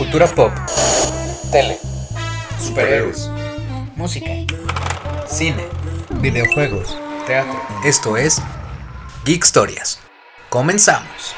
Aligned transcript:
Cultura 0.00 0.26
pop, 0.28 0.50
Tele. 1.52 1.78
superhéroes, 2.58 3.30
música, 3.96 4.30
cine, 5.28 5.62
videojuegos, 6.22 6.96
teatro. 7.26 7.60
Esto 7.84 8.16
es 8.16 8.40
Geek 9.26 9.44
Historias. 9.44 10.00
Comenzamos. 10.48 11.36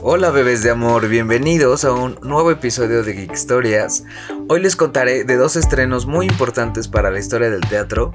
Hola 0.00 0.30
bebés 0.30 0.62
de 0.62 0.70
amor, 0.70 1.08
bienvenidos 1.08 1.84
a 1.84 1.92
un 1.92 2.18
nuevo 2.22 2.50
episodio 2.50 3.02
de 3.02 3.12
Geek 3.12 3.32
Historias. 3.34 4.04
Hoy 4.48 4.60
les 4.60 4.76
contaré 4.76 5.24
de 5.24 5.36
dos 5.36 5.56
estrenos 5.56 6.06
muy 6.06 6.24
importantes 6.24 6.88
para 6.88 7.10
la 7.10 7.18
historia 7.18 7.50
del 7.50 7.60
teatro, 7.68 8.14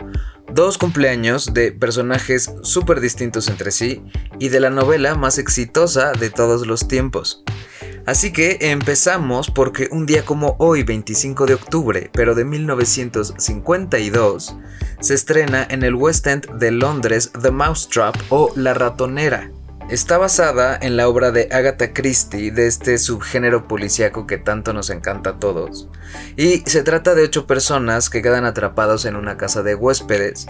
dos 0.54 0.78
cumpleaños 0.78 1.54
de 1.54 1.72
personajes 1.72 2.54
súper 2.64 3.00
distintos 3.00 3.48
entre 3.48 3.72
sí 3.72 4.04
y 4.40 4.50
de 4.50 4.60
la 4.60 4.70
novela 4.70 5.16
más 5.16 5.38
exitosa 5.38 6.12
de 6.12 6.30
todos 6.30 6.68
los 6.68 6.86
tiempos. 6.88 7.44
Así 8.06 8.34
que 8.34 8.58
empezamos 8.62 9.52
porque 9.52 9.90
un 9.92 10.06
día 10.06 10.24
como 10.26 10.56
hoy, 10.58 10.84
25 10.84 11.46
de 11.46 11.54
octubre, 11.54 12.10
pero 12.12 12.34
de 12.34 12.46
1952, 12.46 14.56
se 15.00 15.14
estrena 15.14 15.68
en 15.70 15.84
el 15.84 15.96
West 15.96 16.26
End 16.26 16.50
de 16.58 16.72
Londres 16.72 17.32
The 17.40 17.52
Mousetrap 17.52 18.16
o 18.30 18.52
La 18.56 18.74
Ratonera. 18.74 19.52
Está 19.90 20.20
basada 20.20 20.78
en 20.80 20.98
la 20.98 21.08
obra 21.08 21.32
de 21.32 21.50
Agatha 21.52 21.94
Christie 21.94 22.52
de 22.52 22.68
este 22.68 23.00
subgénero 23.00 23.68
policíaco 23.68 24.28
que 24.28 24.38
tanto 24.38 24.72
nos 24.72 24.92
encanta 24.92 25.32
a 25.32 25.40
todos. 25.40 25.90
Y 26.38 26.60
se 26.68 26.84
trata 26.84 27.16
de 27.16 27.24
ocho 27.24 27.48
personas 27.48 28.12
que 28.12 28.22
quedan 28.22 28.46
atrapados 28.46 29.06
en 29.06 29.16
una 29.16 29.36
casa 29.36 29.64
de 29.64 29.74
huéspedes 29.74 30.46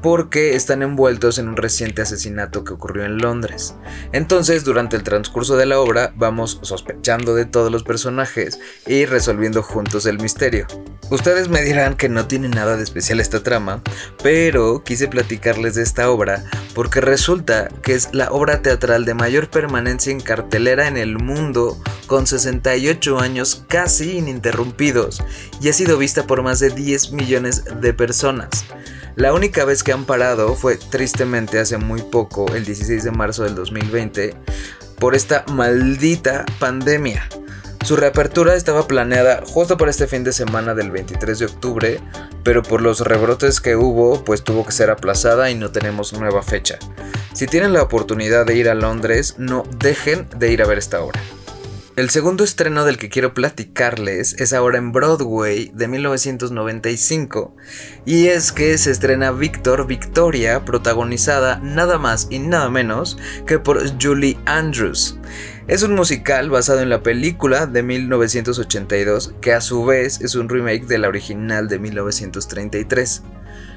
porque 0.00 0.54
están 0.54 0.82
envueltos 0.82 1.38
en 1.38 1.48
un 1.48 1.56
reciente 1.56 2.02
asesinato 2.02 2.62
que 2.62 2.72
ocurrió 2.72 3.04
en 3.04 3.18
Londres. 3.18 3.74
Entonces, 4.12 4.62
durante 4.62 4.94
el 4.94 5.02
transcurso 5.02 5.56
de 5.56 5.66
la 5.66 5.80
obra, 5.80 6.12
vamos 6.14 6.60
sospechando 6.62 7.34
de 7.34 7.46
todos 7.46 7.72
los 7.72 7.82
personajes 7.82 8.60
y 8.86 9.06
resolviendo 9.06 9.64
juntos 9.64 10.06
el 10.06 10.20
misterio. 10.20 10.68
Ustedes 11.10 11.48
me 11.48 11.62
dirán 11.62 11.96
que 11.96 12.08
no 12.08 12.26
tiene 12.28 12.48
nada 12.48 12.76
de 12.76 12.84
especial 12.84 13.20
esta 13.20 13.42
trama, 13.42 13.82
pero 14.22 14.84
quise 14.84 15.08
platicarles 15.08 15.74
de 15.74 15.82
esta 15.82 16.10
obra 16.10 16.44
porque 16.74 17.00
resulta 17.00 17.68
que 17.82 17.94
es 17.94 18.08
la 18.12 18.30
obra 18.30 18.62
teatral 18.62 18.83
de 18.84 19.14
mayor 19.14 19.48
permanencia 19.48 20.12
en 20.12 20.20
cartelera 20.20 20.88
en 20.88 20.98
el 20.98 21.16
mundo, 21.16 21.80
con 22.06 22.26
68 22.26 23.18
años 23.18 23.64
casi 23.66 24.18
ininterrumpidos, 24.18 25.22
y 25.58 25.70
ha 25.70 25.72
sido 25.72 25.96
vista 25.96 26.26
por 26.26 26.42
más 26.42 26.60
de 26.60 26.68
10 26.68 27.12
millones 27.12 27.64
de 27.80 27.94
personas. 27.94 28.66
La 29.16 29.32
única 29.32 29.64
vez 29.64 29.82
que 29.82 29.92
han 29.92 30.04
parado 30.04 30.54
fue 30.54 30.76
tristemente 30.76 31.58
hace 31.58 31.78
muy 31.78 32.02
poco, 32.02 32.54
el 32.54 32.66
16 32.66 33.04
de 33.04 33.10
marzo 33.10 33.44
del 33.44 33.54
2020, 33.54 34.34
por 34.98 35.14
esta 35.14 35.46
maldita 35.48 36.44
pandemia. 36.58 37.26
Su 37.84 37.96
reapertura 37.96 38.54
estaba 38.54 38.86
planeada 38.86 39.42
justo 39.46 39.78
para 39.78 39.90
este 39.90 40.06
fin 40.06 40.24
de 40.24 40.32
semana 40.32 40.74
del 40.74 40.90
23 40.90 41.38
de 41.38 41.46
octubre, 41.46 42.00
pero 42.42 42.62
por 42.62 42.82
los 42.82 43.00
rebrotes 43.00 43.62
que 43.62 43.76
hubo, 43.76 44.24
pues 44.24 44.44
tuvo 44.44 44.66
que 44.66 44.72
ser 44.72 44.90
aplazada 44.90 45.50
y 45.50 45.54
no 45.54 45.70
tenemos 45.70 46.12
nueva 46.12 46.42
fecha. 46.42 46.78
Si 47.34 47.48
tienen 47.48 47.72
la 47.72 47.82
oportunidad 47.82 48.46
de 48.46 48.56
ir 48.56 48.68
a 48.68 48.74
Londres, 48.74 49.34
no 49.38 49.64
dejen 49.80 50.28
de 50.36 50.52
ir 50.52 50.62
a 50.62 50.66
ver 50.68 50.78
esta 50.78 51.00
obra. 51.00 51.20
El 51.96 52.08
segundo 52.10 52.44
estreno 52.44 52.84
del 52.84 52.96
que 52.96 53.08
quiero 53.08 53.34
platicarles 53.34 54.34
es 54.38 54.52
ahora 54.52 54.78
en 54.78 54.92
Broadway 54.92 55.72
de 55.74 55.88
1995 55.88 57.56
y 58.04 58.28
es 58.28 58.52
que 58.52 58.78
se 58.78 58.92
estrena 58.92 59.32
Victor 59.32 59.88
Victoria 59.88 60.64
protagonizada 60.64 61.58
nada 61.58 61.98
más 61.98 62.28
y 62.30 62.38
nada 62.38 62.70
menos 62.70 63.18
que 63.48 63.58
por 63.58 63.80
Julie 64.00 64.38
Andrews. 64.46 65.18
Es 65.66 65.82
un 65.82 65.96
musical 65.96 66.50
basado 66.50 66.82
en 66.82 66.88
la 66.88 67.02
película 67.02 67.66
de 67.66 67.82
1982 67.82 69.34
que 69.40 69.52
a 69.52 69.60
su 69.60 69.84
vez 69.84 70.20
es 70.20 70.36
un 70.36 70.48
remake 70.48 70.86
de 70.86 70.98
la 70.98 71.08
original 71.08 71.66
de 71.66 71.80
1933. 71.80 73.22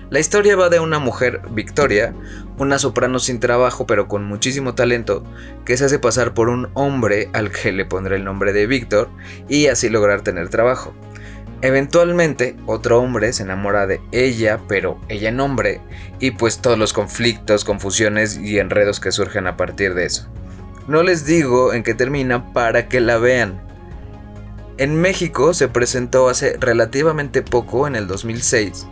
La 0.09 0.21
historia 0.21 0.55
va 0.55 0.69
de 0.69 0.79
una 0.79 0.99
mujer, 0.99 1.41
Victoria, 1.51 2.13
una 2.57 2.79
soprano 2.79 3.19
sin 3.19 3.41
trabajo 3.41 3.85
pero 3.85 4.07
con 4.07 4.23
muchísimo 4.23 4.73
talento, 4.73 5.25
que 5.65 5.75
se 5.75 5.83
hace 5.83 5.99
pasar 5.99 6.33
por 6.33 6.47
un 6.47 6.69
hombre 6.75 7.29
al 7.33 7.51
que 7.51 7.73
le 7.73 7.83
pondrá 7.83 8.15
el 8.15 8.23
nombre 8.23 8.53
de 8.53 8.67
Víctor 8.67 9.09
y 9.49 9.67
así 9.67 9.89
lograr 9.89 10.21
tener 10.21 10.47
trabajo. 10.47 10.93
Eventualmente, 11.61 12.55
otro 12.67 13.01
hombre 13.01 13.33
se 13.33 13.43
enamora 13.43 13.85
de 13.85 13.99
ella, 14.13 14.61
pero 14.69 14.97
ella 15.09 15.27
en 15.27 15.41
hombre, 15.41 15.81
y 16.19 16.31
pues 16.31 16.59
todos 16.59 16.77
los 16.77 16.93
conflictos, 16.93 17.65
confusiones 17.65 18.37
y 18.37 18.59
enredos 18.59 19.01
que 19.01 19.11
surgen 19.11 19.45
a 19.45 19.57
partir 19.57 19.93
de 19.93 20.05
eso. 20.05 20.29
No 20.87 21.03
les 21.03 21.25
digo 21.25 21.73
en 21.73 21.83
qué 21.83 21.93
termina 21.95 22.53
para 22.53 22.87
que 22.87 23.01
la 23.01 23.17
vean. 23.17 23.59
En 24.77 25.01
México 25.01 25.55
se 25.55 25.67
presentó 25.67 26.29
hace 26.29 26.55
relativamente 26.59 27.41
poco, 27.41 27.87
en 27.87 27.95
el 27.95 28.05
2006, 28.05 28.85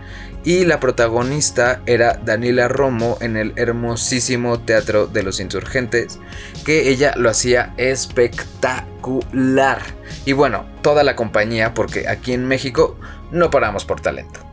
y 0.46 0.64
la 0.64 0.80
protagonista 0.80 1.82
era 1.88 2.20
Daniela 2.24 2.68
Romo 2.68 3.18
en 3.20 3.36
el 3.36 3.54
hermosísimo 3.56 4.60
Teatro 4.60 5.08
de 5.08 5.24
los 5.24 5.40
Insurgentes, 5.40 6.20
que 6.64 6.90
ella 6.90 7.16
lo 7.18 7.32
hacía 7.32 7.74
espectacular. 7.78 9.82
Y 10.24 10.34
bueno, 10.34 10.68
toda 10.84 11.04
la 11.04 11.16
compañía, 11.16 11.74
porque 11.74 12.08
aquí 12.08 12.34
en 12.34 12.48
México 12.48 12.96
no 13.32 13.50
paramos 13.50 13.86
por 13.86 14.02
talento. 14.02 14.45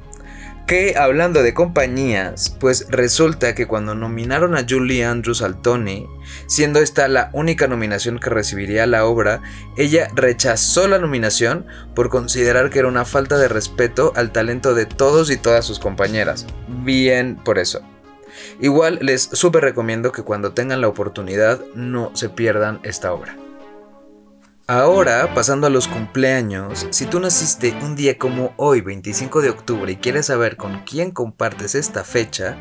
Que 0.67 0.95
hablando 0.97 1.43
de 1.43 1.55
compañías, 1.55 2.56
pues 2.61 2.87
resulta 2.89 3.55
que 3.55 3.67
cuando 3.67 3.95
nominaron 3.95 4.56
a 4.56 4.65
Julie 4.69 5.05
Andrews 5.05 5.43
al 5.43 5.61
Tony, 5.61 6.06
siendo 6.47 6.78
esta 6.78 7.09
la 7.09 7.31
única 7.33 7.67
nominación 7.67 8.19
que 8.19 8.31
recibiría 8.31 8.87
la 8.87 9.05
obra, 9.05 9.43
ella 9.77 10.09
rechazó 10.15 10.89
la 10.89 10.99
nominación 10.99 11.67
por 11.95 12.09
considerar 12.09 12.71
que 12.71 12.78
era 12.78 12.89
una 12.89 13.05
falta 13.05 13.39
de 13.39 13.49
respeto 13.49 14.12
al 14.15 14.33
talento 14.33 14.75
de 14.75 14.87
todos 14.87 15.31
y 15.31 15.37
todas 15.37 15.65
sus 15.65 15.78
compañeras. 15.78 16.47
Bien 16.69 17.37
por 17.37 17.59
eso. 17.59 17.83
Igual 18.61 18.99
les 19.03 19.23
súper 19.23 19.62
recomiendo 19.62 20.12
que 20.12 20.23
cuando 20.23 20.53
tengan 20.53 20.81
la 20.81 20.89
oportunidad 20.89 21.61
no 21.75 22.12
se 22.15 22.29
pierdan 22.29 22.81
esta 22.83 23.12
obra. 23.12 23.37
Ahora, 24.69 25.34
pasando 25.34 25.67
a 25.67 25.71
los 25.71 25.89
cumpleaños, 25.89 26.87
si 26.91 27.06
tú 27.06 27.19
naciste 27.19 27.77
un 27.83 27.97
día 27.97 28.17
como 28.17 28.55
hoy, 28.56 28.81
25 28.81 29.43
de 29.43 29.50
octubre, 29.50 29.91
y 29.91 29.97
quieres 29.97 30.27
saber 30.27 30.56
con 30.56 30.84
quién 30.84 31.11
compartes 31.11 31.75
esta 31.75 32.05
fecha, 32.05 32.56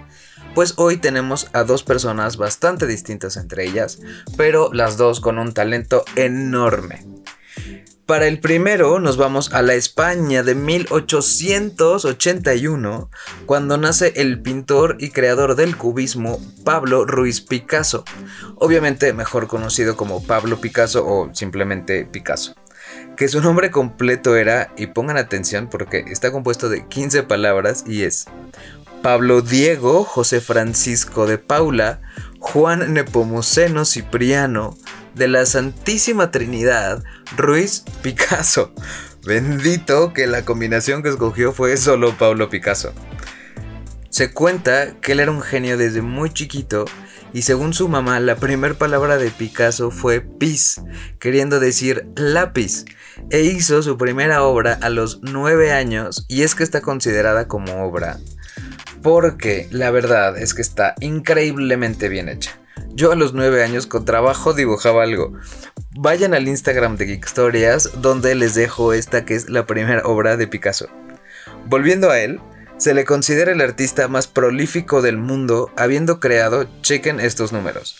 pues 0.55 0.73
hoy 0.77 0.97
tenemos 0.97 1.49
a 1.53 1.63
dos 1.63 1.83
personas 1.83 2.37
bastante 2.37 2.87
distintas 2.87 3.37
entre 3.37 3.65
ellas, 3.65 3.99
pero 4.35 4.73
las 4.73 4.97
dos 4.97 5.19
con 5.19 5.37
un 5.37 5.53
talento 5.53 6.03
enorme. 6.15 7.05
Para 8.11 8.27
el 8.27 8.41
primero 8.41 8.99
nos 8.99 9.15
vamos 9.15 9.53
a 9.53 9.61
la 9.61 9.73
España 9.73 10.43
de 10.43 10.53
1881, 10.53 13.09
cuando 13.45 13.77
nace 13.77 14.11
el 14.17 14.41
pintor 14.41 14.97
y 14.99 15.11
creador 15.11 15.55
del 15.55 15.77
cubismo 15.77 16.37
Pablo 16.65 17.05
Ruiz 17.05 17.39
Picasso, 17.39 18.03
obviamente 18.55 19.13
mejor 19.13 19.47
conocido 19.47 19.95
como 19.95 20.21
Pablo 20.21 20.59
Picasso 20.59 21.07
o 21.07 21.33
simplemente 21.33 22.03
Picasso. 22.03 22.53
Que 23.15 23.29
su 23.29 23.39
nombre 23.39 23.71
completo 23.71 24.35
era, 24.35 24.73
y 24.75 24.87
pongan 24.87 25.15
atención 25.15 25.69
porque 25.69 26.03
está 26.09 26.33
compuesto 26.33 26.67
de 26.67 26.85
15 26.89 27.23
palabras 27.23 27.85
y 27.87 28.03
es 28.03 28.25
Pablo 29.01 29.41
Diego 29.41 30.03
José 30.03 30.41
Francisco 30.41 31.27
de 31.27 31.37
Paula, 31.37 32.01
Juan 32.39 32.93
Nepomuceno 32.93 33.85
Cipriano, 33.85 34.75
de 35.15 35.27
la 35.27 35.45
Santísima 35.45 36.31
Trinidad, 36.31 37.03
Ruiz 37.37 37.83
Picasso. 38.01 38.73
Bendito 39.25 40.13
que 40.13 40.27
la 40.27 40.43
combinación 40.43 41.03
que 41.03 41.09
escogió 41.09 41.53
fue 41.53 41.77
solo 41.77 42.17
Pablo 42.17 42.49
Picasso. 42.49 42.93
Se 44.09 44.31
cuenta 44.31 44.99
que 44.99 45.13
él 45.13 45.19
era 45.19 45.31
un 45.31 45.41
genio 45.41 45.77
desde 45.77 46.01
muy 46.01 46.31
chiquito 46.31 46.85
y 47.33 47.43
según 47.43 47.73
su 47.73 47.87
mamá 47.87 48.19
la 48.19 48.35
primera 48.35 48.73
palabra 48.73 49.17
de 49.17 49.29
Picasso 49.31 49.91
fue 49.91 50.21
pis, 50.21 50.81
queriendo 51.19 51.59
decir 51.59 52.07
lápiz, 52.15 52.85
e 53.29 53.41
hizo 53.41 53.81
su 53.83 53.97
primera 53.97 54.43
obra 54.43 54.77
a 54.81 54.89
los 54.89 55.19
9 55.21 55.71
años 55.71 56.25
y 56.27 56.41
es 56.41 56.55
que 56.55 56.63
está 56.63 56.81
considerada 56.81 57.47
como 57.47 57.85
obra 57.85 58.17
porque 59.01 59.67
la 59.71 59.91
verdad 59.91 60.37
es 60.37 60.53
que 60.53 60.61
está 60.61 60.95
increíblemente 60.99 62.09
bien 62.09 62.29
hecha. 62.29 62.59
Yo 62.93 63.11
a 63.11 63.15
los 63.15 63.33
9 63.33 63.63
años 63.63 63.87
con 63.87 64.05
trabajo 64.05 64.53
dibujaba 64.53 65.03
algo. 65.03 65.33
Vayan 65.95 66.33
al 66.33 66.47
Instagram 66.47 66.95
de 66.95 67.05
Geek 67.05 67.25
Stories 67.25 67.89
donde 68.01 68.33
les 68.33 68.55
dejo 68.55 68.93
esta 68.93 69.25
que 69.25 69.35
es 69.35 69.49
la 69.49 69.65
primera 69.65 70.03
obra 70.05 70.37
de 70.37 70.47
Picasso. 70.47 70.87
Volviendo 71.65 72.09
a 72.09 72.19
él, 72.19 72.39
se 72.77 72.93
le 72.93 73.03
considera 73.03 73.51
el 73.51 73.59
artista 73.59 74.07
más 74.07 74.27
prolífico 74.27 75.01
del 75.01 75.17
mundo 75.17 75.69
habiendo 75.75 76.21
creado, 76.21 76.65
chequen 76.81 77.19
estos 77.19 77.51
números, 77.51 77.97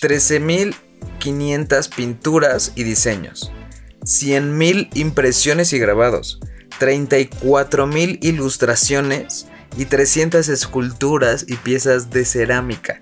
13.500 0.00 1.94
pinturas 1.94 2.72
y 2.74 2.84
diseños, 2.84 3.52
100.000 4.00 4.88
impresiones 4.94 5.74
y 5.74 5.78
grabados, 5.78 6.40
34.000 6.80 8.18
ilustraciones 8.22 9.46
y 9.76 9.84
300 9.84 10.48
esculturas 10.48 11.44
y 11.46 11.56
piezas 11.56 12.08
de 12.10 12.24
cerámica. 12.24 12.98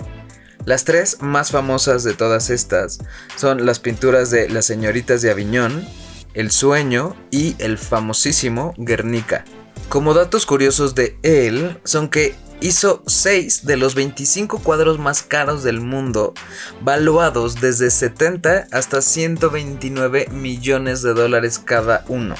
Las 0.64 0.84
tres 0.84 1.18
más 1.20 1.50
famosas 1.50 2.04
de 2.04 2.14
todas 2.14 2.48
estas 2.48 2.98
son 3.36 3.66
las 3.66 3.80
pinturas 3.80 4.30
de 4.30 4.48
Las 4.48 4.64
señoritas 4.64 5.20
de 5.20 5.30
Aviñón, 5.30 5.86
El 6.32 6.50
sueño 6.50 7.14
y 7.30 7.54
el 7.58 7.76
famosísimo 7.76 8.72
Guernica. 8.78 9.44
Como 9.90 10.14
datos 10.14 10.46
curiosos 10.46 10.94
de 10.94 11.18
él 11.22 11.78
son 11.84 12.08
que 12.08 12.34
hizo 12.62 13.02
6 13.06 13.66
de 13.66 13.76
los 13.76 13.94
25 13.94 14.60
cuadros 14.60 14.98
más 14.98 15.22
caros 15.22 15.62
del 15.64 15.82
mundo, 15.82 16.32
valuados 16.80 17.60
desde 17.60 17.90
70 17.90 18.68
hasta 18.72 19.02
129 19.02 20.28
millones 20.30 21.02
de 21.02 21.12
dólares 21.12 21.58
cada 21.58 22.06
uno. 22.08 22.36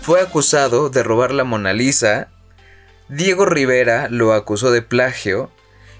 Fue 0.00 0.20
acusado 0.20 0.90
de 0.90 1.02
robar 1.02 1.32
la 1.32 1.42
Mona 1.42 1.72
Lisa, 1.72 2.28
Diego 3.08 3.46
Rivera 3.46 4.08
lo 4.10 4.32
acusó 4.32 4.70
de 4.70 4.82
plagio 4.82 5.50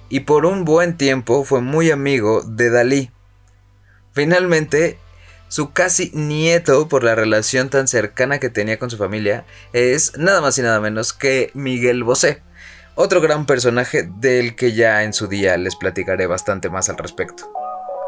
y 0.09 0.21
por 0.21 0.47
un 0.47 0.65
buen 0.65 0.97
tiempo 0.97 1.45
fue 1.45 1.61
muy 1.61 1.91
amigo 1.91 2.43
de 2.43 2.71
Dalí. 2.71 3.11
Finalmente, 4.13 4.99
su 5.49 5.73
casi 5.73 6.11
nieto, 6.15 6.89
por 6.89 7.05
la 7.05 7.15
relación 7.15 7.69
tan 7.69 7.87
cercana 7.89 8.39
que 8.39 8.51
tenía 8.51 8.79
con 8.79 8.91
su 8.91 8.97
familia, 8.97 9.45
es 9.73 10.17
nada 10.17 10.41
más 10.41 10.59
y 10.59 10.63
nada 10.63 10.81
menos 10.81 11.13
que 11.13 11.51
Miguel 11.55 12.03
Bosé, 12.03 12.43
otro 12.95 13.21
gran 13.21 13.47
personaje 13.47 14.09
del 14.19 14.57
que 14.57 14.73
ya 14.73 15.05
en 15.05 15.13
su 15.13 15.29
día 15.29 15.57
les 15.57 15.77
platicaré 15.77 16.27
bastante 16.27 16.71
más 16.71 16.89
al 16.89 16.97
respecto. 16.97 17.53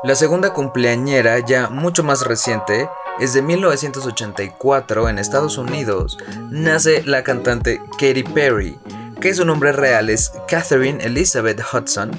La 0.05 0.15
segunda 0.15 0.53
cumpleañera, 0.53 1.41
ya 1.41 1.69
mucho 1.69 2.05
más 2.05 2.25
reciente, 2.25 2.89
es 3.21 3.35
de 3.35 3.43
1984 3.43 5.09
en 5.09 5.19
Estados 5.19 5.59
Unidos. 5.59 6.19
Nace 6.51 7.03
la 7.03 7.25
cantante 7.25 7.81
Katy 7.99 8.23
Perry, 8.23 8.79
que 9.21 9.35
su 9.35 9.45
nombre 9.45 9.73
real 9.73 10.11
es 10.11 10.33
Catherine 10.49 11.05
Elizabeth 11.05 11.61
Hudson, 11.73 12.11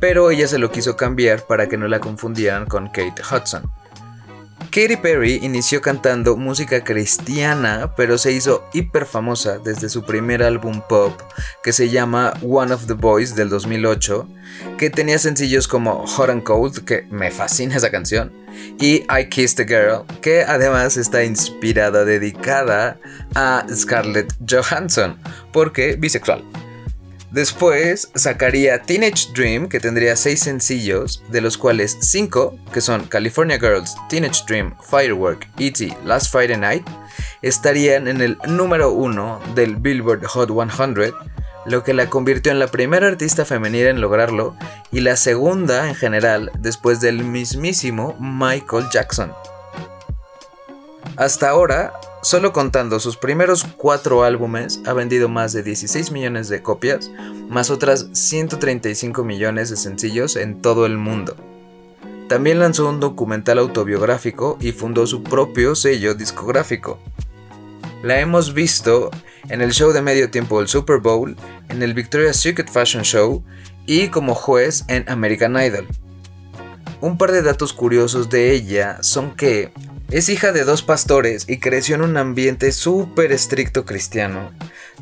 pero 0.00 0.30
ella 0.30 0.48
se 0.48 0.58
lo 0.58 0.70
quiso 0.70 0.96
cambiar 0.96 1.46
para 1.46 1.68
que 1.68 1.76
no 1.76 1.86
la 1.86 2.00
confundieran 2.00 2.66
con 2.66 2.88
Kate 2.88 3.22
Hudson. 3.22 3.79
Katy 4.70 4.98
Perry 4.98 5.40
inició 5.42 5.80
cantando 5.80 6.36
música 6.36 6.84
cristiana, 6.84 7.92
pero 7.96 8.16
se 8.18 8.30
hizo 8.30 8.62
hiper 8.72 9.04
famosa 9.04 9.58
desde 9.58 9.88
su 9.88 10.04
primer 10.04 10.44
álbum 10.44 10.80
pop, 10.88 11.12
que 11.64 11.72
se 11.72 11.88
llama 11.88 12.34
One 12.40 12.72
of 12.72 12.86
the 12.86 12.92
Boys 12.92 13.34
del 13.34 13.48
2008, 13.48 14.28
que 14.78 14.88
tenía 14.88 15.18
sencillos 15.18 15.66
como 15.66 16.06
Hot 16.06 16.30
and 16.30 16.44
Cold, 16.44 16.84
que 16.84 17.02
me 17.10 17.32
fascina 17.32 17.76
esa 17.76 17.90
canción, 17.90 18.32
y 18.78 19.02
I 19.10 19.28
Kissed 19.28 19.64
a 19.64 19.66
Girl, 19.66 20.20
que 20.20 20.44
además 20.44 20.96
está 20.96 21.24
inspirada, 21.24 22.04
dedicada 22.04 22.96
a 23.34 23.66
Scarlett 23.74 24.32
Johansson, 24.48 25.18
porque 25.52 25.96
bisexual. 25.96 26.44
Después 27.30 28.10
sacaría 28.16 28.82
Teenage 28.82 29.28
Dream, 29.32 29.68
que 29.68 29.78
tendría 29.78 30.16
6 30.16 30.40
sencillos, 30.40 31.22
de 31.30 31.40
los 31.40 31.56
cuales 31.56 31.96
5, 32.00 32.58
que 32.72 32.80
son 32.80 33.04
California 33.04 33.56
Girls, 33.56 33.94
Teenage 34.08 34.42
Dream, 34.48 34.74
Firework, 34.90 35.48
E.T., 35.58 35.96
Last 36.04 36.32
Friday 36.32 36.56
Night, 36.56 36.84
estarían 37.40 38.08
en 38.08 38.20
el 38.20 38.36
número 38.48 38.90
1 38.90 39.40
del 39.54 39.76
Billboard 39.76 40.26
Hot 40.26 40.50
100, 40.50 41.14
lo 41.66 41.84
que 41.84 41.94
la 41.94 42.10
convirtió 42.10 42.50
en 42.50 42.58
la 42.58 42.66
primera 42.66 43.06
artista 43.06 43.44
femenina 43.44 43.90
en 43.90 44.00
lograrlo 44.00 44.56
y 44.90 45.00
la 45.00 45.14
segunda 45.14 45.88
en 45.88 45.94
general 45.94 46.50
después 46.58 47.00
del 47.00 47.22
mismísimo 47.22 48.16
Michael 48.18 48.86
Jackson. 48.92 49.32
Hasta 51.16 51.50
ahora, 51.50 51.92
Solo 52.22 52.52
contando 52.52 53.00
sus 53.00 53.16
primeros 53.16 53.64
cuatro 53.78 54.24
álbumes, 54.24 54.82
ha 54.84 54.92
vendido 54.92 55.30
más 55.30 55.54
de 55.54 55.62
16 55.62 56.10
millones 56.10 56.50
de 56.50 56.62
copias, 56.62 57.10
más 57.48 57.70
otras 57.70 58.08
135 58.12 59.24
millones 59.24 59.70
de 59.70 59.76
sencillos 59.76 60.36
en 60.36 60.60
todo 60.60 60.84
el 60.84 60.98
mundo. 60.98 61.34
También 62.28 62.58
lanzó 62.58 62.90
un 62.90 63.00
documental 63.00 63.58
autobiográfico 63.58 64.58
y 64.60 64.72
fundó 64.72 65.06
su 65.06 65.22
propio 65.22 65.74
sello 65.74 66.14
discográfico. 66.14 66.98
La 68.02 68.20
hemos 68.20 68.52
visto 68.52 69.10
en 69.48 69.62
el 69.62 69.72
show 69.72 69.92
de 69.92 70.02
medio 70.02 70.30
tiempo 70.30 70.58
del 70.58 70.68
Super 70.68 70.98
Bowl, 70.98 71.36
en 71.70 71.82
el 71.82 71.94
Victoria's 71.94 72.36
Secret 72.36 72.70
Fashion 72.70 73.02
Show 73.02 73.42
y 73.86 74.08
como 74.08 74.34
juez 74.34 74.84
en 74.88 75.08
American 75.08 75.56
Idol. 75.56 75.88
Un 77.00 77.16
par 77.16 77.32
de 77.32 77.40
datos 77.40 77.72
curiosos 77.72 78.28
de 78.28 78.52
ella 78.52 78.98
son 79.02 79.34
que 79.34 79.72
es 80.10 80.28
hija 80.28 80.50
de 80.50 80.64
dos 80.64 80.82
pastores 80.82 81.44
y 81.48 81.58
creció 81.58 81.94
en 81.94 82.02
un 82.02 82.16
ambiente 82.16 82.72
súper 82.72 83.30
estricto 83.30 83.84
cristiano, 83.84 84.50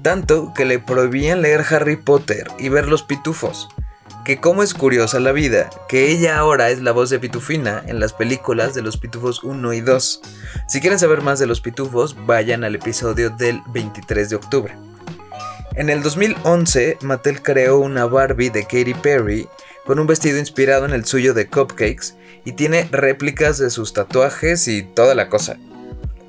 tanto 0.02 0.52
que 0.54 0.66
le 0.66 0.78
prohibían 0.78 1.40
leer 1.40 1.64
Harry 1.70 1.96
Potter 1.96 2.46
y 2.58 2.68
ver 2.68 2.88
los 2.88 3.02
pitufos. 3.02 3.68
Que 4.26 4.38
como 4.38 4.62
es 4.62 4.74
curiosa 4.74 5.18
la 5.20 5.32
vida, 5.32 5.70
que 5.88 6.10
ella 6.10 6.38
ahora 6.38 6.68
es 6.68 6.82
la 6.82 6.92
voz 6.92 7.08
de 7.08 7.18
Pitufina 7.18 7.82
en 7.86 7.98
las 7.98 8.12
películas 8.12 8.74
de 8.74 8.82
los 8.82 8.98
Pitufos 8.98 9.42
1 9.42 9.72
y 9.72 9.80
2. 9.80 10.20
Si 10.68 10.80
quieren 10.82 10.98
saber 10.98 11.22
más 11.22 11.38
de 11.38 11.46
los 11.46 11.62
Pitufos, 11.62 12.14
vayan 12.26 12.62
al 12.62 12.74
episodio 12.74 13.30
del 13.30 13.62
23 13.68 14.28
de 14.28 14.36
octubre. 14.36 14.74
En 15.76 15.88
el 15.88 16.02
2011, 16.02 16.98
Mattel 17.00 17.40
creó 17.40 17.78
una 17.78 18.04
Barbie 18.04 18.50
de 18.50 18.64
Katy 18.64 18.92
Perry 18.94 19.48
con 19.86 19.98
un 19.98 20.06
vestido 20.06 20.38
inspirado 20.38 20.84
en 20.84 20.92
el 20.92 21.06
suyo 21.06 21.32
de 21.32 21.46
Cupcakes 21.46 22.12
y 22.44 22.52
tiene 22.52 22.88
réplicas 22.90 23.58
de 23.58 23.70
sus 23.70 23.92
tatuajes 23.92 24.68
y 24.68 24.82
toda 24.82 25.14
la 25.14 25.28
cosa. 25.28 25.58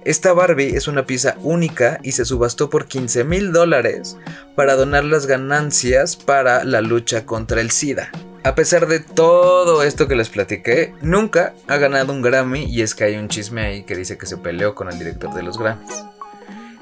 Esta 0.06 0.34
Barbie 0.34 0.76
es 0.76 0.88
una 0.88 1.06
pieza 1.06 1.36
única 1.42 2.00
y 2.04 2.14
se 2.14 2.26
subastó 2.26 2.70
por 2.70 2.88
15 2.88 3.26
mil 3.26 3.52
dólares 3.52 4.18
para 4.56 4.76
donar 4.76 5.04
las 5.04 5.28
ganancias 5.28 6.16
para 6.16 6.64
la 6.64 6.82
lucha 6.82 7.26
contra 7.26 7.62
el 7.62 7.70
SIDA. 7.70 8.12
A 8.44 8.56
pesar 8.56 8.88
de 8.88 9.02
todo 9.02 9.84
esto 9.84 10.08
que 10.08 10.16
les 10.16 10.30
platiqué, 10.30 10.94
nunca 11.02 11.54
ha 11.68 11.78
ganado 11.78 12.14
un 12.14 12.22
Grammy 12.22 12.64
y 12.64 12.82
es 12.82 12.96
que 12.96 13.04
hay 13.04 13.18
un 13.18 13.28
chisme 13.28 13.66
ahí 13.66 13.84
que 13.84 13.98
dice 13.98 14.18
que 14.18 14.26
se 14.26 14.38
peleó 14.38 14.74
con 14.74 14.90
el 14.90 14.98
director 14.98 15.34
de 15.34 15.44
los 15.44 15.60
Grammys. 15.60 16.06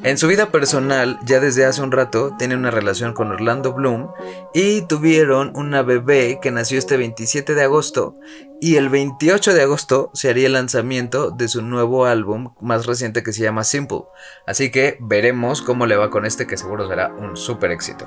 En 0.03 0.19
su 0.19 0.27
vida 0.27 0.51
personal, 0.51 1.19
ya 1.25 1.39
desde 1.39 1.65
hace 1.65 1.81
un 1.81 1.91
rato, 1.91 2.35
tiene 2.37 2.55
una 2.55 2.69
relación 2.69 3.13
con 3.13 3.31
Orlando 3.31 3.73
Bloom 3.73 4.11
y 4.53 4.81
tuvieron 4.83 5.51
una 5.55 5.81
bebé 5.81 6.37
que 6.39 6.51
nació 6.51 6.77
este 6.77 6.97
27 6.97 7.55
de 7.55 7.63
agosto 7.63 8.15
y 8.61 8.75
el 8.75 8.89
28 8.89 9.55
de 9.55 9.63
agosto 9.63 10.11
se 10.13 10.29
haría 10.29 10.47
el 10.47 10.53
lanzamiento 10.53 11.31
de 11.31 11.47
su 11.47 11.63
nuevo 11.63 12.05
álbum 12.05 12.53
más 12.61 12.85
reciente 12.85 13.23
que 13.23 13.33
se 13.33 13.41
llama 13.41 13.63
Simple. 13.63 14.03
Así 14.45 14.69
que 14.69 14.97
veremos 14.99 15.63
cómo 15.63 15.87
le 15.87 15.95
va 15.95 16.11
con 16.11 16.25
este 16.25 16.45
que 16.45 16.57
seguro 16.57 16.87
será 16.87 17.11
un 17.13 17.35
super 17.35 17.71
éxito. 17.71 18.05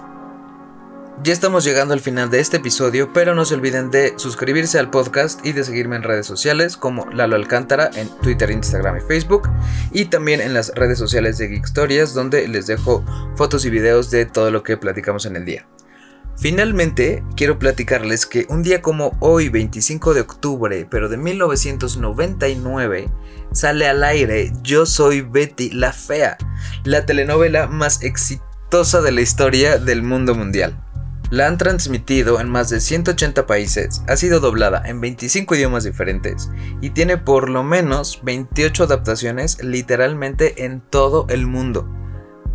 Ya 1.22 1.34
estamos 1.34 1.64
llegando 1.64 1.92
al 1.92 2.00
final 2.00 2.30
de 2.30 2.40
este 2.40 2.56
episodio, 2.56 3.12
pero 3.12 3.34
no 3.34 3.44
se 3.44 3.54
olviden 3.54 3.90
de 3.90 4.14
suscribirse 4.16 4.78
al 4.78 4.88
podcast 4.88 5.44
y 5.44 5.52
de 5.52 5.64
seguirme 5.64 5.96
en 5.96 6.02
redes 6.02 6.24
sociales 6.24 6.78
como 6.78 7.04
Lalo 7.10 7.36
Alcántara 7.36 7.90
en 7.94 8.08
Twitter, 8.22 8.50
Instagram 8.50 8.96
y 8.96 9.00
Facebook, 9.02 9.50
y 9.92 10.06
también 10.06 10.40
en 10.40 10.54
las 10.54 10.74
redes 10.74 10.98
sociales 10.98 11.36
de 11.36 11.48
Geek 11.48 11.66
Stories, 11.66 12.14
donde 12.14 12.48
les 12.48 12.66
dejo 12.66 13.04
fotos 13.36 13.66
y 13.66 13.70
videos 13.70 14.10
de 14.10 14.24
todo 14.24 14.50
lo 14.50 14.62
que 14.62 14.78
platicamos 14.78 15.26
en 15.26 15.36
el 15.36 15.44
día. 15.44 15.66
Finalmente, 16.38 17.22
quiero 17.36 17.58
platicarles 17.58 18.24
que 18.24 18.46
un 18.48 18.62
día 18.62 18.80
como 18.80 19.14
hoy, 19.20 19.50
25 19.50 20.14
de 20.14 20.22
octubre, 20.22 20.88
pero 20.90 21.10
de 21.10 21.18
1999, 21.18 23.10
sale 23.52 23.86
al 23.86 24.04
aire 24.04 24.54
Yo 24.62 24.86
Soy 24.86 25.20
Betty 25.20 25.68
la 25.68 25.92
Fea, 25.92 26.38
la 26.84 27.04
telenovela 27.04 27.66
más 27.66 28.02
exitosa 28.02 29.02
de 29.02 29.12
la 29.12 29.20
historia 29.20 29.76
del 29.76 30.02
mundo 30.02 30.34
mundial. 30.34 30.82
La 31.30 31.46
han 31.46 31.58
transmitido 31.58 32.40
en 32.40 32.48
más 32.48 32.70
de 32.70 32.80
180 32.80 33.46
países, 33.46 34.02
ha 34.08 34.16
sido 34.16 34.40
doblada 34.40 34.82
en 34.84 35.00
25 35.00 35.54
idiomas 35.54 35.84
diferentes 35.84 36.50
y 36.80 36.90
tiene 36.90 37.18
por 37.18 37.48
lo 37.48 37.62
menos 37.62 38.18
28 38.24 38.84
adaptaciones 38.84 39.62
literalmente 39.62 40.64
en 40.64 40.80
todo 40.80 41.26
el 41.28 41.46
mundo. 41.46 41.88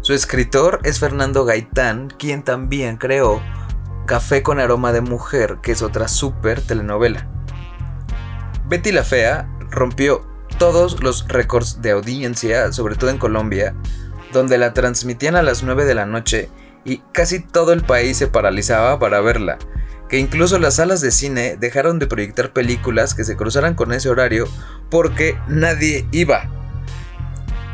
Su 0.02 0.14
escritor 0.14 0.82
es 0.84 1.00
Fernando 1.00 1.46
Gaitán, 1.46 2.10
quien 2.20 2.44
también 2.44 2.98
creó 2.98 3.42
Café 4.06 4.44
con 4.44 4.60
aroma 4.60 4.92
de 4.92 5.02
mujer, 5.02 5.58
que 5.64 5.72
es 5.72 5.82
otra 5.82 6.10
super 6.10 6.62
telenovela. 6.62 7.28
Betty 8.68 8.92
la 8.92 9.04
Fea 9.04 9.50
rompió 9.72 10.28
todos 10.60 11.02
los 11.02 11.28
récords 11.28 11.82
de 11.82 11.92
audiencia, 11.92 12.72
sobre 12.72 12.96
todo 12.96 13.10
en 13.10 13.18
Colombia, 13.18 13.74
donde 14.34 14.58
la 14.58 14.74
transmitían 14.74 15.36
a 15.36 15.42
las 15.42 15.64
9 15.64 15.86
de 15.86 15.96
la 15.96 16.06
noche 16.06 16.50
y 16.86 17.00
casi 17.12 17.40
todo 17.40 17.74
el 17.74 17.82
país 17.82 18.16
se 18.16 18.28
paralizaba 18.28 18.98
para 19.00 19.20
verla, 19.20 19.58
que 20.08 20.20
incluso 20.20 20.60
las 20.60 20.76
salas 20.76 21.02
de 21.02 21.12
cine 21.12 21.58
dejaron 21.60 22.00
de 22.00 22.08
proyectar 22.08 22.54
películas 22.54 23.14
que 23.14 23.26
se 23.26 23.36
cruzaran 23.36 23.74
con 23.74 23.92
ese 23.92 24.10
horario 24.10 24.48
porque 24.90 25.38
nadie 25.48 26.08
iba. 26.12 26.50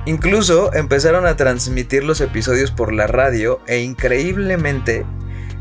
Incluso 0.06 0.74
empezaron 0.74 1.27
a 1.27 1.36
transmitir 1.36 2.03
los 2.03 2.22
episodios 2.22 2.72
por 2.72 2.91
la 2.91 3.06
radio 3.06 3.60
e 3.68 3.82
increíblemente 3.82 5.06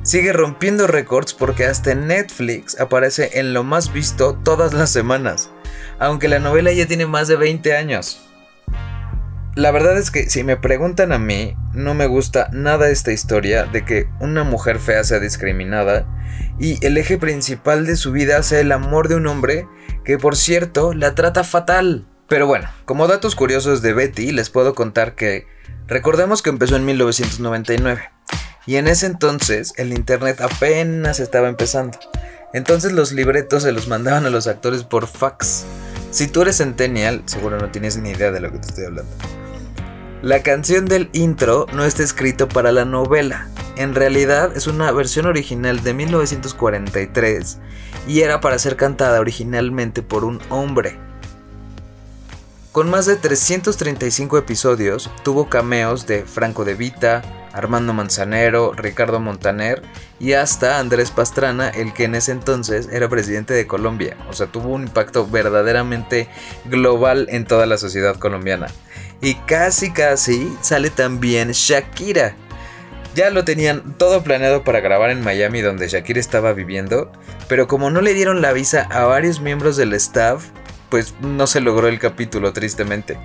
sigue 0.03 0.33
rompiendo 0.33 0.87
récords 0.87 1.35
porque 1.35 1.67
hasta 1.67 1.95
Netflix 1.95 2.81
aparece 2.81 3.39
en 3.39 3.53
lo 3.53 3.65
más 3.65 3.93
visto 3.93 4.39
todas 4.43 4.73
las 4.73 4.91
semanas, 4.91 5.51
aunque 5.99 6.29
la 6.29 6.39
novela 6.39 6.73
ya 6.73 6.87
tiene 6.87 7.07
más 7.07 7.29
de 7.29 7.37
20 7.37 7.77
años. 7.77 8.27
La 9.57 9.73
verdad 9.73 9.99
es 9.99 10.11
que 10.11 10.31
si 10.31 10.43
me 10.43 10.57
preguntan 10.57 11.13
a 11.13 11.19
mí, 11.19 11.57
no 11.73 11.95
me 11.95 12.07
gusta 12.07 12.49
nada 12.53 12.89
esta 12.89 13.13
historia 13.13 13.65
de 13.65 13.85
que 13.85 14.09
una 14.21 14.45
mujer 14.45 14.79
fea 14.79 15.05
sea 15.05 15.21
discriminada 15.21 16.07
y 16.59 16.85
el 16.85 16.97
eje 16.97 17.19
principal 17.19 17.87
de 17.87 17.97
su 17.97 18.13
vida 18.13 18.43
sea 18.43 18.61
el 18.61 18.73
amor 18.73 19.09
de 19.09 19.17
un 19.17 19.27
hombre 19.27 19.67
que 20.05 20.19
por 20.19 20.37
cierto 20.37 20.95
la 20.95 21.15
trata 21.15 21.45
fatal. 21.45 22.07
Pero 22.29 22.47
bueno, 22.47 22.69
como 22.85 23.09
datos 23.09 23.35
curiosos 23.35 23.83
de 23.83 23.93
Betty 23.93 24.33
les 24.33 24.51
puedo 24.51 24.75
contar 24.75 25.15
que 25.15 25.47
recordemos 25.87 26.43
que 26.43 26.51
empezó 26.51 26.77
en 26.77 26.85
1999 26.85 28.11
y 28.67 28.77
en 28.77 28.89
ese 28.89 29.07
entonces 29.07 29.73
el 29.77 29.93
internet 29.93 30.41
apenas 30.41 31.21
estaba 31.21 31.49
empezando. 31.49 31.99
Entonces 32.53 32.93
los 32.93 33.13
libretos 33.13 33.63
se 33.63 33.73
los 33.73 33.89
mandaban 33.89 34.27
a 34.27 34.31
los 34.31 34.47
actores 34.47 34.83
por 34.83 35.07
fax. 35.07 35.65
Si 36.11 36.27
tú 36.27 36.43
eres 36.43 36.57
centennial, 36.57 37.23
seguro 37.27 37.59
no 37.59 37.71
tienes 37.71 37.97
ni 37.97 38.11
idea 38.11 38.33
de 38.33 38.41
lo 38.41 38.51
que 38.51 38.59
te 38.59 38.69
estoy 38.69 38.85
hablando. 38.87 39.40
La 40.23 40.43
canción 40.43 40.85
del 40.85 41.09
intro 41.15 41.65
no 41.73 41.83
está 41.87 42.03
escrito 42.03 42.47
para 42.47 42.73
la 42.73 42.85
novela. 42.85 43.49
En 43.77 43.95
realidad 43.95 44.55
es 44.55 44.67
una 44.67 44.93
versión 44.93 45.25
original 45.25 45.83
de 45.83 45.95
1943 45.95 47.57
y 48.07 48.21
era 48.21 48.39
para 48.43 48.59
ser 48.59 48.77
cantada 48.77 49.19
originalmente 49.19 50.03
por 50.03 50.25
un 50.25 50.39
hombre. 50.51 50.99
Con 52.73 52.91
más 52.91 53.07
de 53.07 53.17
335 53.17 54.37
episodios, 54.37 55.11
tuvo 55.23 55.49
cameos 55.49 56.07
de 56.07 56.27
Franco 56.27 56.67
de 56.67 56.75
Vita, 56.75 57.23
Armando 57.55 57.95
Manzanero, 57.95 58.75
Ricardo 58.75 59.21
Montaner 59.21 59.81
y 60.19 60.35
hasta 60.35 60.79
Andrés 60.79 61.11
Pastrana, 61.11 61.71
el 61.71 61.95
que 61.95 62.05
en 62.05 62.15
ese 62.15 62.33
entonces 62.33 62.91
era 62.93 63.09
presidente 63.09 63.55
de 63.55 63.67
Colombia. 63.67 64.19
O 64.29 64.35
sea, 64.35 64.49
tuvo 64.49 64.69
un 64.69 64.83
impacto 64.83 65.27
verdaderamente 65.27 66.29
global 66.67 67.27
en 67.31 67.47
toda 67.47 67.65
la 67.65 67.79
sociedad 67.79 68.17
colombiana. 68.17 68.67
Y 69.21 69.35
casi 69.35 69.93
casi 69.93 70.57
sale 70.63 70.91
también 70.91 71.51
Shakira. 71.53 72.35
Ya 73.15 73.31
lo 73.31 73.45
tenían 73.45 73.95
todo 73.99 74.23
planeado 74.23 74.63
para 74.63 74.81
grabar 74.81 75.11
en 75.11 75.23
Miami 75.23 75.61
donde 75.61 75.89
Shakira 75.89 76.21
estaba 76.21 76.53
viviendo, 76.53 77.11
pero 77.49 77.67
como 77.67 77.91
no 77.91 78.01
le 78.01 78.15
dieron 78.15 78.41
la 78.41 78.53
visa 78.53 78.87
a 78.91 79.05
varios 79.05 79.41
miembros 79.41 79.77
del 79.77 79.93
staff, 79.95 80.45
pues 80.91 81.15
no 81.21 81.47
se 81.47 81.61
logró 81.61 81.89
el 81.89 81.99
capítulo 81.99 82.53
tristemente. 82.53 83.19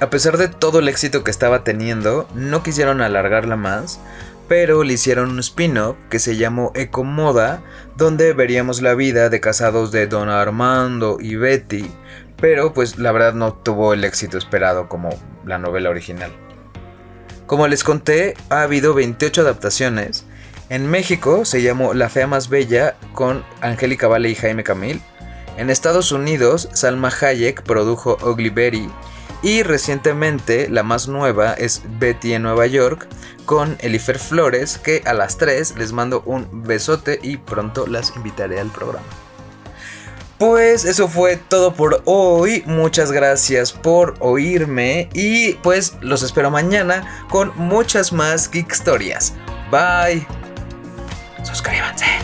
A 0.00 0.10
pesar 0.10 0.36
de 0.36 0.48
todo 0.48 0.78
el 0.80 0.88
éxito 0.88 1.24
que 1.24 1.30
estaba 1.30 1.64
teniendo, 1.64 2.28
no 2.34 2.62
quisieron 2.62 3.00
alargarla 3.00 3.56
más, 3.56 4.00
pero 4.48 4.82
le 4.82 4.94
hicieron 4.94 5.30
un 5.30 5.40
spin-off 5.40 5.96
que 6.08 6.18
se 6.18 6.36
llamó 6.36 6.72
Ecomoda, 6.74 7.62
donde 7.96 8.32
veríamos 8.32 8.80
la 8.80 8.94
vida 8.94 9.28
de 9.28 9.40
casados 9.40 9.92
de 9.92 10.06
Don 10.06 10.28
Armando 10.28 11.18
y 11.20 11.36
Betty, 11.36 11.90
pero 12.40 12.72
pues 12.72 12.98
la 12.98 13.12
verdad 13.12 13.34
no 13.34 13.52
tuvo 13.52 13.92
el 13.92 14.04
éxito 14.04 14.38
esperado 14.38 14.88
como 14.88 15.10
la 15.44 15.58
novela 15.58 15.90
original. 15.90 16.32
Como 17.46 17.66
les 17.66 17.84
conté, 17.84 18.34
ha 18.50 18.62
habido 18.62 18.94
28 18.94 19.40
adaptaciones. 19.40 20.26
En 20.68 20.86
México 20.86 21.44
se 21.44 21.62
llamó 21.62 21.94
La 21.94 22.10
Fea 22.10 22.26
Más 22.26 22.48
Bella 22.50 22.96
con 23.14 23.42
Angélica 23.62 24.06
Vale 24.06 24.28
y 24.28 24.34
Jaime 24.34 24.64
Camil. 24.64 25.00
En 25.56 25.70
Estados 25.70 26.12
Unidos, 26.12 26.68
Salma 26.74 27.08
Hayek 27.08 27.62
produjo 27.62 28.18
Ugly 28.22 28.52
y 29.42 29.62
recientemente 29.62 30.68
la 30.68 30.82
más 30.82 31.08
nueva 31.08 31.54
es 31.54 31.82
Betty 31.98 32.34
en 32.34 32.42
Nueva 32.42 32.66
York 32.66 33.08
con 33.46 33.76
Elifer 33.80 34.18
Flores, 34.18 34.78
que 34.78 35.02
a 35.06 35.14
las 35.14 35.38
3 35.38 35.76
les 35.78 35.92
mando 35.92 36.22
un 36.26 36.64
besote 36.64 37.18
y 37.22 37.38
pronto 37.38 37.86
las 37.86 38.14
invitaré 38.16 38.60
al 38.60 38.68
programa. 38.68 39.06
Pues 40.38 40.84
eso 40.84 41.08
fue 41.08 41.36
todo 41.36 41.74
por 41.74 42.02
hoy. 42.04 42.62
Muchas 42.66 43.10
gracias 43.10 43.72
por 43.72 44.14
oírme 44.20 45.08
y 45.12 45.54
pues 45.54 45.94
los 46.00 46.22
espero 46.22 46.50
mañana 46.50 47.26
con 47.28 47.52
muchas 47.56 48.12
más 48.12 48.48
Geek 48.50 48.70
Historias. 48.70 49.34
Bye. 49.70 50.26
Suscríbanse. 51.42 52.17